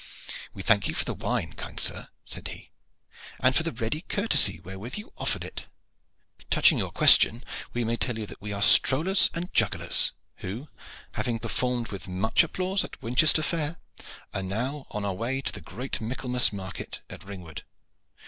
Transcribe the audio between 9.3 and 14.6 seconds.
and jugglers, who, having performed with much applause at Winchester fair, are